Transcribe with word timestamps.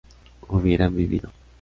¿hubieran 0.47 0.95
vivido? 0.95 1.29